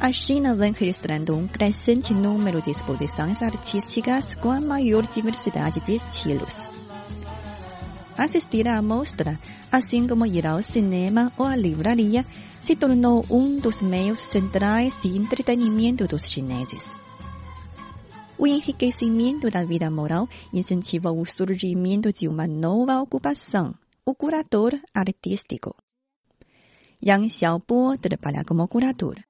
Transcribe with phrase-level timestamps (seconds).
[0.00, 5.96] a China vem registrando um crescente número de exposições artísticas com a maior diversidade de
[5.96, 6.70] estilos.
[8.16, 9.38] Assistir à mostra,
[9.72, 12.24] assim como ir ao cinema ou à livraria,
[12.60, 16.96] se tornou um dos meios centrais de entretenimento dos chineses.
[18.38, 23.74] O enriquecimento da vida moral incentiva o surgimento de uma nova ocupação,
[24.06, 25.74] o curador artístico.
[27.04, 29.27] Yang Xiaobo trabalha como curador.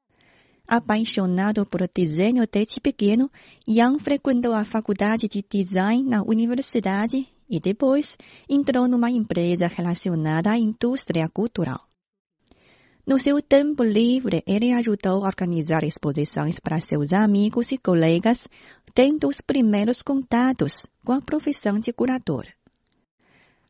[0.71, 3.31] Apaixonado por desenho desde pequeno,
[3.67, 10.59] Yang frequentou a faculdade de design na universidade e depois entrou numa empresa relacionada à
[10.59, 11.89] indústria cultural.
[13.07, 18.47] No seu tempo livre, ele ajudou a organizar exposições para seus amigos e colegas,
[18.95, 22.45] tendo os primeiros contatos com a profissão de curador.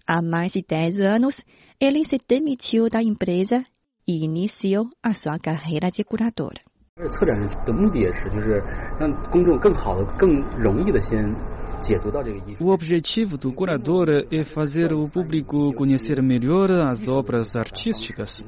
[0.04, 1.44] Há mais de 10 anos,
[1.78, 3.64] ele se demitiu da empresa
[4.04, 6.54] e iniciou a sua carreira de curador.
[7.09, 8.63] 策展的目的也是，就是
[8.99, 11.35] 让公众更好的、更容易的先
[12.59, 18.41] o objetivo do curador é fazer o público conhecer melhor as obras artísticas.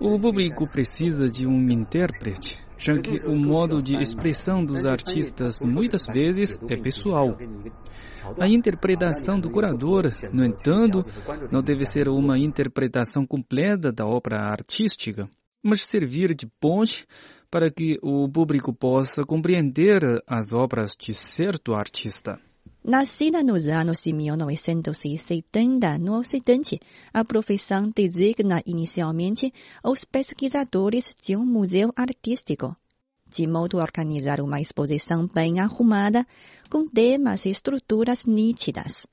[0.00, 6.06] O público precisa de um intérprete, já que o modo de expressão dos artistas muitas
[6.06, 7.36] vezes é pessoal.
[8.40, 11.02] A interpretação do curador, no entanto,
[11.52, 15.28] não deve ser uma interpretação completa da obra artística,
[15.62, 17.06] mas servir de ponte
[17.55, 22.37] para que o público possa compreender as obras de certo artista.
[22.83, 26.81] Nascida nos anos de 1970 no Ocidente,
[27.13, 32.75] a profissão designa inicialmente os pesquisadores de um museu artístico,
[33.25, 36.27] de modo a organizar uma exposição bem arrumada,
[36.69, 39.07] com temas e estruturas nítidas.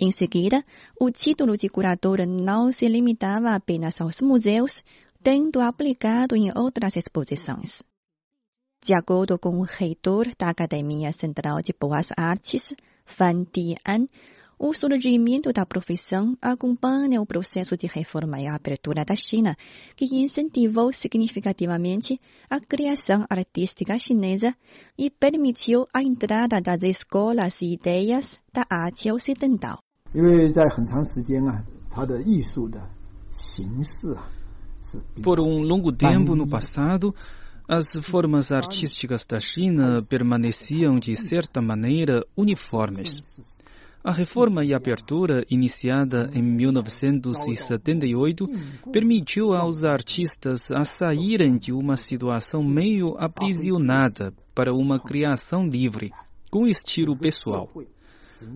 [0.00, 0.64] Em seguida,
[0.98, 4.82] o título de curador não se limitava apenas aos museus,
[5.23, 7.81] tendo aplicado em outras exposições.
[8.81, 12.63] De acordo com o reitor da Academia Central de Boas Artes,
[13.05, 14.07] Fan Dian,
[14.57, 19.55] o surgimento da profissão acompanha o processo de reforma e abertura da China,
[19.95, 22.19] que incentivou significativamente
[22.49, 24.53] a criação artística chinesa
[24.97, 29.79] e permitiu a entrada das escolas e ideias da arte ocidental.
[30.13, 32.81] 因为在很长时间啊，它的艺术的
[33.31, 34.29] 形式啊
[35.22, 37.14] por um longo tempo no passado,
[37.68, 43.22] as formas artísticas da China permaneciam de certa maneira uniformes.
[44.04, 48.46] A reforma e abertura, iniciada em 1978,
[48.92, 56.12] permitiu aos artistas a saírem de uma situação meio aprisionada para uma criação livre,
[56.50, 57.70] com estilo pessoal.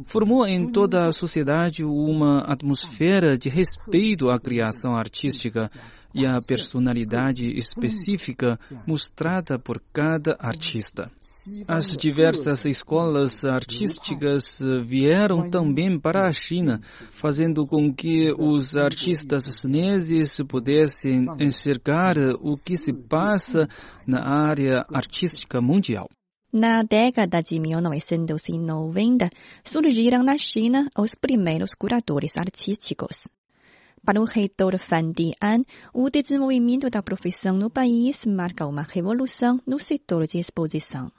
[0.06, 5.71] Formou em toda a sociedade uma atmosfera de respeito à criação artística
[6.15, 11.11] e a personalidade específica mostrada por cada artista.
[11.66, 14.44] As diversas escolas artísticas
[14.84, 22.77] vieram também para a China, fazendo com que os artistas chineses pudessem enxergar o que
[22.77, 23.66] se passa
[24.06, 26.09] na área artística mundial.
[26.51, 29.29] Na década de 1990,
[29.63, 33.28] surgiram na China os primeiros curadores artísticos.
[34.06, 35.63] Para o reitor Fan Dian,
[35.94, 41.11] o desenvolvimento da profissão no país marca uma revolução no setor de exposição.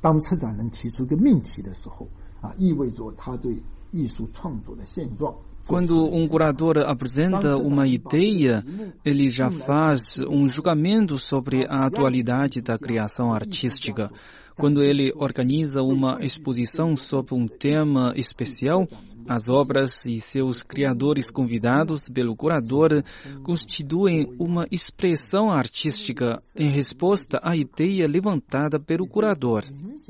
[0.00, 2.08] 当策展人提出一个命题的时候，
[2.40, 5.34] 啊，意味着他对艺术创作的现状
[5.69, 8.65] quando um curador apresenta uma ideia,
[9.05, 14.09] ele já faz um julgamento sobre a atualidade da criação artística.
[14.57, 18.87] Quando ele organiza uma exposição sobre um tema especial,
[19.27, 23.03] as obras e seus criadores convidados pelo curador
[23.43, 29.63] constituem uma expressão artística em resposta à ideia levantada pelo curador.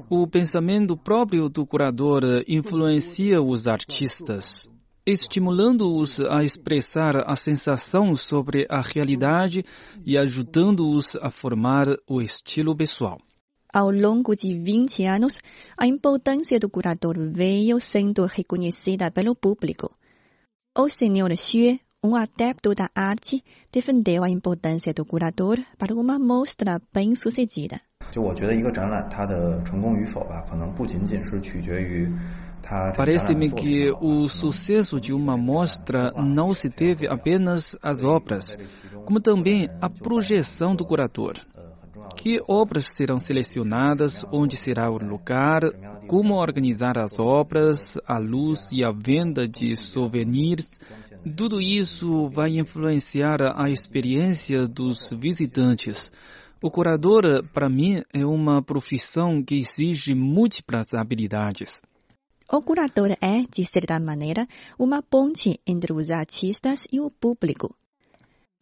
[0.10, 4.69] O pensamento próprio do curador influencia os artistas
[5.09, 9.65] estimulando-os a expressar a sensação sobre a realidade
[10.05, 13.21] e ajudando-os a formar o estilo pessoal.
[13.73, 15.38] Ao longo de 20 anos,
[15.76, 19.91] a importância do curador veio sendo reconhecida pelo público.
[20.79, 21.37] O Sr.
[21.37, 23.43] Xue, um adepto da arte,
[23.73, 27.81] defendeu a importância do curador para uma mostra bem-sucedida.
[28.12, 32.09] 就我觉得一个展览它的成功与否吧，可能不仅仅是取决于
[32.96, 38.56] Parece-me que o sucesso de uma mostra não se deve apenas às obras,
[39.06, 41.34] como também à projeção do curador.
[42.16, 45.62] Que obras serão selecionadas, onde será o lugar,
[46.08, 50.72] como organizar as obras, a luz e a venda de souvenirs,
[51.38, 56.12] tudo isso vai influenciar a experiência dos visitantes.
[56.62, 57.24] O curador,
[57.54, 61.82] para mim, é uma profissão que exige múltiplas habilidades.
[62.51, 64.48] O curador é, de certa maneira,
[64.80, 67.75] uma ponte entre os artistas e o público.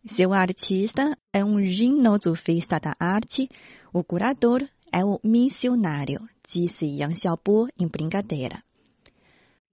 [0.05, 3.47] Se o artista é um ginosofista da arte,
[3.93, 4.61] o curador
[4.91, 8.61] é o missionário, disse Yang Xiaobo em brincadeira.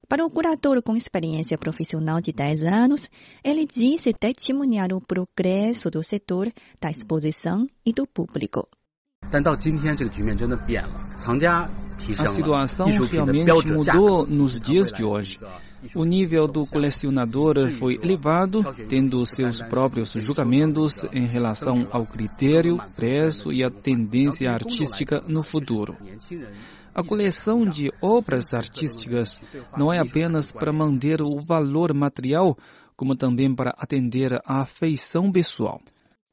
[0.09, 3.11] Para o curador com experiência profissional de 10 anos,
[3.43, 8.69] ele disse testemunhar o progresso do setor da exposição e do público.
[9.34, 15.38] 但到今天，这个局面真的变了，藏家提升 A 了， situação 艺术品的标 realmente 准价格 mudou nos dias de hoje.
[15.96, 23.54] O nível do colecionador foi elevado, tendo seus próprios julgamentos em relação ao critério, preço
[23.54, 25.96] e a tendência artística no futuro.
[26.94, 29.40] A coleção de obras artísticas
[29.78, 32.58] não é apenas para manter o valor material,
[32.98, 35.80] como também para atender à afeição pessoal.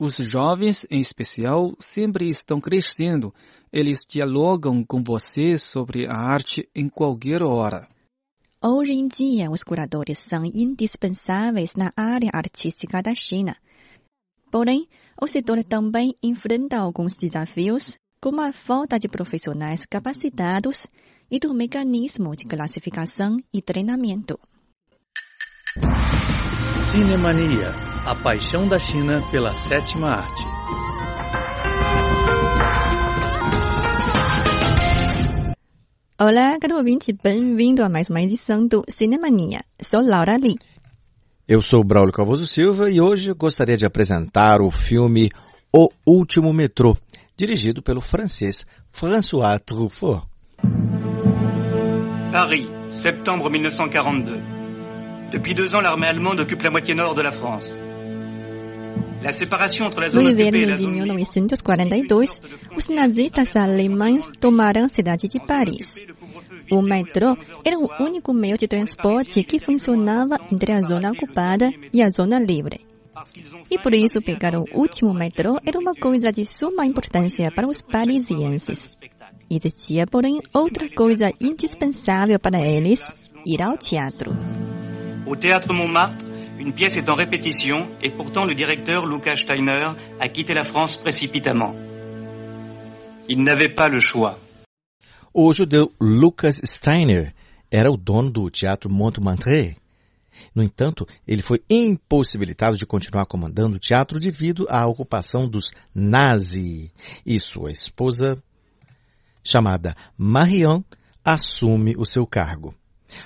[0.04, 3.32] Os jovens, em especial, sempre estão crescendo.
[3.72, 7.88] Eles dialogam com você sobre a arte em qualquer hora.
[8.60, 13.56] Hoje em dia, os curadores são indispensáveis na área artística da China.
[14.50, 14.88] Porém,
[15.22, 20.78] o setor também enfrenta alguns desafios, como a falta de profissionais capacitados
[21.30, 24.40] e do mecanismo de classificação e treinamento.
[26.82, 27.74] Cinemania,
[28.06, 30.44] a paixão da China pela sétima arte.
[36.20, 39.62] Olá, caro ouvinte, bem-vindo a mais uma edição do Cinemania.
[39.82, 40.56] Sou Laura Lee.
[41.48, 45.30] Eu sou Braulio Calvoso Silva e hoje gostaria de apresentar o filme
[45.72, 46.98] O Último Metrô,
[47.38, 50.28] dirigido pelo francês François Truffaut.
[52.34, 54.51] Paris, septembre 1942.
[55.32, 57.78] Depuis deux ans, l'armée allemande occupe la moitié nord de la France.
[59.22, 62.42] No inverno de zone libre 1942,
[62.76, 65.96] os nazistas alemães tomaram a cidade de Paris.
[66.72, 72.02] O metrô era o único meio de transporte que funcionava entre a zona ocupada e
[72.02, 72.82] a zona livre.
[73.70, 77.84] E por isso pegar o último metrô era uma coisa de suma importância para os
[77.84, 78.98] parisienses.
[79.50, 83.06] Existia, porém, outra coisa indispensável para eles:
[83.46, 84.32] ir ao teatro.
[85.32, 86.26] Au théâtre Montmartre,
[86.60, 90.98] une pièce est en répétition et pourtant le directeur Lucas Steiner a quitté la France
[90.98, 91.74] précipitamment.
[93.30, 94.38] Il n'avait pas le choix.
[95.34, 97.32] O judeu Lucas Steiner
[97.72, 99.78] era o dono do Teatro Montmartre.
[100.54, 106.92] No entanto, ele foi impossibilitado de continuar comandando o teatro devido à ocupação dos nazis.
[107.26, 108.36] E sua esposa,
[109.42, 110.84] chamada Marion,
[111.24, 112.74] assume o seu cargo.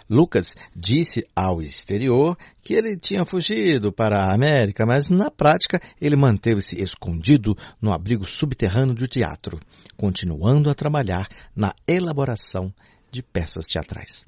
[0.10, 6.16] Lucas disse ao exterior que ele tinha fugido para a América, mas na prática ele
[6.16, 9.60] manteve-se escondido no abrigo subterrâneo do teatro,
[9.98, 12.74] continuando a trabalhar na elaboração
[13.12, 14.26] de peças teatrais.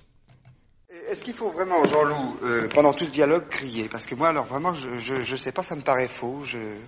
[1.09, 4.45] Est-ce qu'il faut vraiment, Jean-Loup, euh, pendant tout ce dialogue, crier Parce que moi, alors
[4.45, 6.81] vraiment, je, je, je sais pas, ça me paraît faux, je,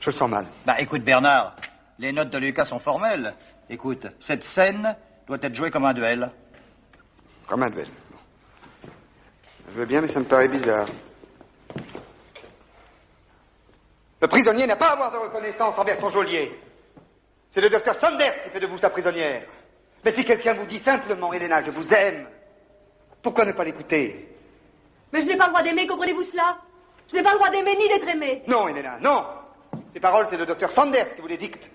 [0.00, 0.46] je le sens mal.
[0.64, 1.56] Bah écoute Bernard,
[1.98, 3.34] les notes de Lucas sont formelles.
[3.68, 6.30] Écoute, cette scène doit être jouée comme un duel.
[7.48, 7.88] Comme un duel.
[9.70, 10.88] Je veux bien, mais ça me paraît bizarre.
[14.20, 16.52] Le prisonnier n'a pas à avoir de reconnaissance envers son geôlier.
[17.50, 19.44] C'est le docteur Sanders qui fait de vous sa prisonnière.
[20.04, 22.26] Mais si quelqu'un vous dit simplement, Helena, je vous aime,
[23.22, 24.28] pourquoi ne pas l'écouter?
[25.12, 26.58] Mais je n'ai pas le droit d'aimer, comprenez-vous cela?
[27.10, 28.42] Je n'ai pas le droit d'aimer ni d'être aimé.
[28.46, 29.24] Non, Helena, non
[29.92, 31.70] Ces paroles, c'est le docteur Sanders qui vous les dicte.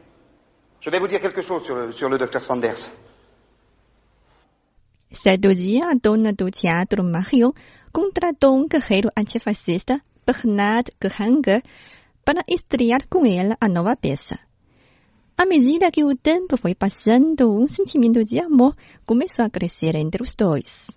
[0.82, 2.92] Je vais vous dire quelque chose sur le, sur le docteur Sanders.
[5.14, 7.52] Dia, a dona do teatro Marion
[7.92, 11.62] contratou um guerreiro antifascista, Bernard Gehanger,
[12.26, 14.40] para estrear com ela a nova peça.
[15.38, 20.24] À medida que o tempo foi passando, um sentimento de amor começou a crescer entre
[20.24, 20.88] os dois.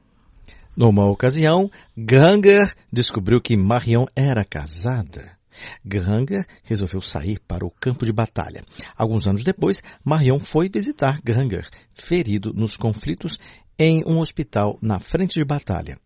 [0.77, 5.37] Numa ocasião, Granger descobriu que Marion era casada.
[5.85, 8.63] Granger resolveu sair para o campo de batalha.
[8.97, 13.39] Alguns anos depois, Marion foi visitar Granger, ferido nos conflitos,
[13.79, 15.99] em um hospital na frente de batalha.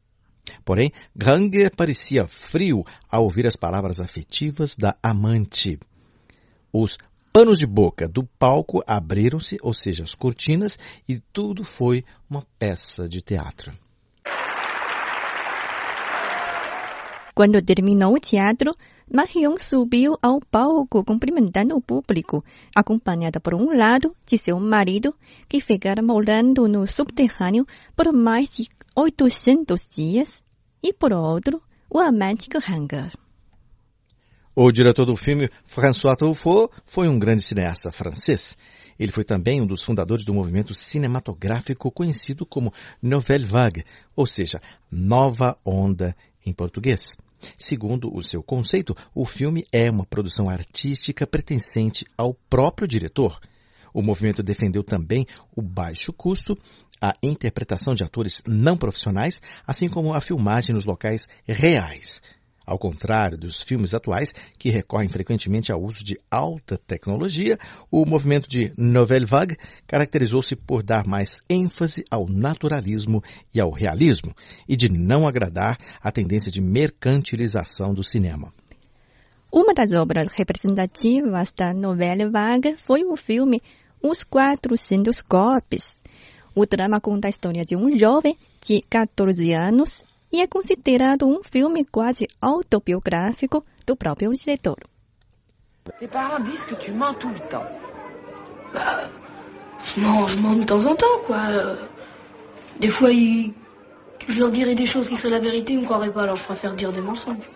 [0.65, 5.79] Porém, Granger parecia frio ao ouvir as palavras afetivas da amante.
[6.73, 6.97] Os
[7.33, 13.09] panos de boca do palco abriram-se, ou seja, as cortinas, e tudo foi uma peça
[13.09, 13.73] de teatro.
[17.35, 18.73] Quando terminou o teatro,
[19.13, 25.13] Marion subiu ao palco cumprimentando o público, acompanhada por um lado de seu marido,
[25.49, 30.45] que ficara morando no subterrâneo por mais de 800 dias,
[30.81, 33.13] e por outro, o amante Hanger.
[34.55, 38.57] O diretor do filme, François Truffaut, foi um grande cineasta francês.
[38.97, 44.61] Ele foi também um dos fundadores do movimento cinematográfico conhecido como Nouvelle Vague, ou seja,
[44.89, 46.15] Nova Onda
[46.47, 47.17] em português.
[47.59, 53.39] Segundo o seu conceito, o filme é uma produção artística pertencente ao próprio diretor.
[53.93, 56.57] O movimento defendeu também o baixo custo,
[57.01, 62.23] a interpretação de atores não profissionais, assim como a filmagem nos locais reais,
[62.67, 67.59] ao contrário dos filmes atuais, que recorrem frequentemente ao uso de alta tecnologia,
[67.91, 73.23] o movimento de Nouvelle Vague caracterizou-se por dar mais ênfase ao naturalismo
[73.55, 74.35] e ao realismo,
[74.69, 78.53] e de não agradar à tendência de mercantilização do cinema.
[79.53, 83.61] Uma das obras representativas da Nouvelle Vague foi o filme
[84.01, 86.01] Os 400 Golpes.
[86.55, 91.43] O drama conta a história de um jovem de 14 anos e é considerado um
[91.43, 94.77] filme quase autobiográfico do próprio diretor.
[95.99, 97.67] Tes parents disent que tu mens tout le temps.
[98.73, 99.09] Bah,
[99.97, 101.79] non, je mens de temps en temps, quoi.
[102.79, 103.53] Des fois, ils...
[104.29, 106.37] je leur dirais des choses qui seraient la vérité, ils ne me croiraient pas, alors
[106.37, 107.51] je préfère dire des mensonges.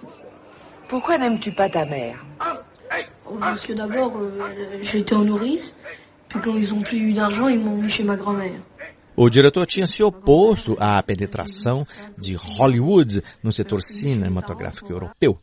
[0.89, 2.25] Pourquoi n'aimes-tu pas ta mère?
[3.31, 5.75] Oh, Parce que d'abord, euh, j'étais en nourrice,
[6.29, 8.61] puis quand ils ont plus eu d'argent, ils m'ont mis chez ma grand-mère.
[9.17, 11.87] O diretor tinha se oposto à penetração
[12.19, 15.39] de Hollywood no setor cinematográfico europeu.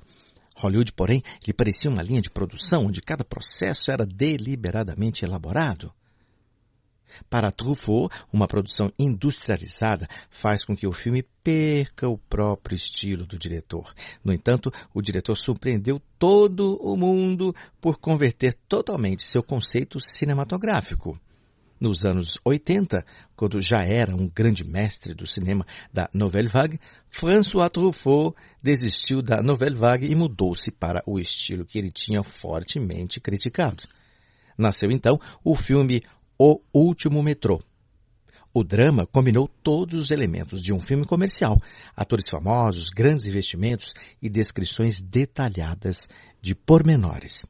[0.57, 5.93] Hollywood, porém, lhe parecia uma linha de produção onde cada processo era deliberadamente elaborado.
[7.29, 13.39] Para Truffaut, uma produção industrializada faz com que o filme perca o próprio estilo do
[13.39, 13.93] diretor.
[14.21, 21.17] No entanto, o diretor surpreendeu todo o mundo por converter totalmente seu conceito cinematográfico.
[21.81, 23.03] Nos anos 80,
[23.35, 29.41] quando já era um grande mestre do cinema da Nouvelle Vague, François Truffaut desistiu da
[29.41, 33.81] Nouvelle Vague e mudou-se para o estilo que ele tinha fortemente criticado.
[34.55, 36.03] Nasceu então o filme
[36.37, 37.59] O Último Metrô.
[38.53, 41.57] O drama combinou todos os elementos de um filme comercial:
[41.95, 46.07] atores famosos, grandes investimentos e descrições detalhadas
[46.39, 47.43] de pormenores.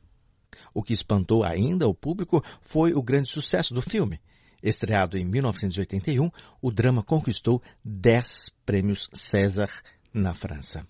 [0.74, 4.20] O que espantou ainda o público foi o grande sucesso do filme.
[4.63, 6.30] Estreado em 1981,
[6.62, 9.70] o drama conquistou 10 prêmios César
[10.13, 10.86] na França.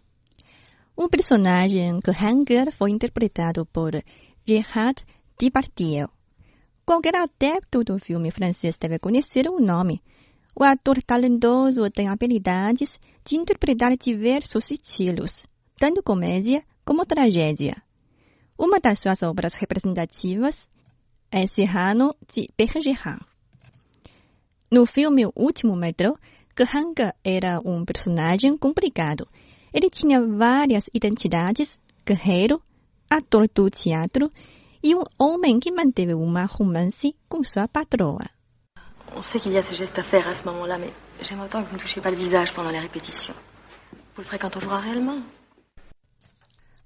[0.95, 3.91] O personagem Hanger foi interpretado por
[4.45, 5.03] Gerard
[5.39, 6.09] Depardieu.
[6.85, 10.01] Qualquer adepto do filme francês deve conhecer o nome.
[10.53, 15.31] O ator talentoso tem habilidades de interpretar diversos estilos,
[15.77, 17.81] tanto comédia como tragédia.
[18.61, 20.69] Uma das suas obras representativas
[21.31, 23.19] é Serrano de Bergerac.
[24.71, 26.15] No filme O Último Metrô,
[26.55, 29.27] Kahanga era um personagem complicado.
[29.73, 31.75] Ele tinha várias identidades,
[32.05, 32.61] guerreiro,
[33.09, 34.29] ator do teatro
[34.83, 38.29] e um homem que manteve uma romance com sua patroa.
[39.15, 41.63] On sait qu'il y a ce geste à faire à ce moment-là, mais j'aime autant
[41.63, 43.33] que vous ne touchiez pas le visage pendant les répétitions.
[44.15, 45.23] Vous le ferez quand on jouera réellement.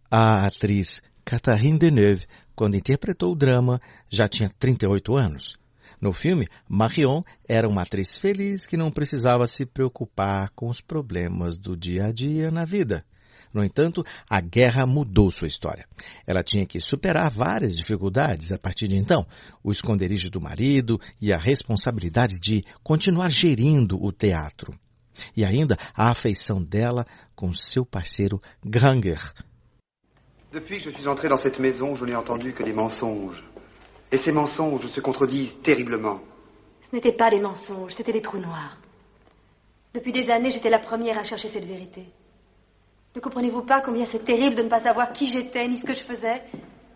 [0.10, 5.58] A atriz Catherine Deneuve, quando interpretou o drama, já tinha 38 anos.
[6.00, 11.58] No filme, Marion era uma atriz feliz que não precisava se preocupar com os problemas
[11.58, 13.03] do dia a dia na vida.
[13.51, 15.88] No entanto, a guerra mudou sua história.
[16.27, 19.25] Ela tinha que superar várias dificuldades a partir de então:
[19.63, 24.77] o esconderijo do marido e a responsabilidade de continuar gerindo o teatro.
[25.36, 27.03] E ainda a afeição dela
[27.36, 29.34] com seu parceiro Granger,
[30.56, 33.44] Depuis que je suis entré dans cette maison, je n'ai entendu que des mensonges.
[34.10, 36.22] Et ces mensonges se contredisent terriblement.
[36.90, 38.78] Ce n'étaient pas des mensonges, c'était des trous noirs.
[39.94, 42.06] Depuis des années, j'étais la première à chercher cette vérité.
[43.18, 45.94] Ne comprenez-vous pas combien c'est terrible de ne pas savoir qui j'étais ni ce que
[45.94, 46.44] je faisais,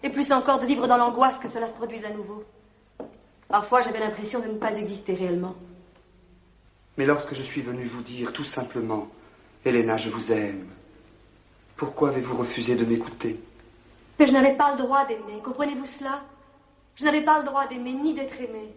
[0.04, 2.46] et plus encore de vivre dans l'angoisse que cela se produise à nouveau?
[3.50, 5.56] Parfois, j'avais l'impression de ne pas exister réellement.
[6.98, 9.10] Mais lorsque je suis venu vous dire tout simplement,
[9.66, 10.68] Helena, je vous aime,
[11.75, 13.38] pourquoi avez-vous refusé de m'écouter?
[14.20, 16.26] Mais je n'avais pas le droit d'aimer, comprenez-vous cela
[16.96, 18.76] Je n'avais pas le droit d'aimer ni d'être aimé.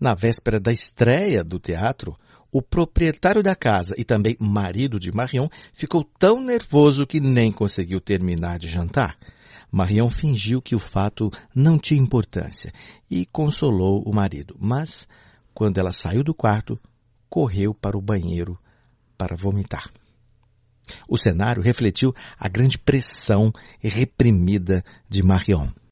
[0.00, 2.16] Na véspera da estreia do teatro,
[2.50, 8.00] o proprietário da casa e também marido de Marion ficou tão nervoso que nem conseguiu
[8.00, 9.18] terminar de jantar.
[9.70, 12.72] Marion fingiu que o fato não tinha importância
[13.10, 15.06] e consolou o marido, mas
[15.52, 16.80] quando ela saiu do quarto,
[17.28, 18.58] correu para o banheiro
[19.18, 19.92] para vomitar.
[21.08, 25.68] O cenário refletiu a grande pressão reprimida de Marion.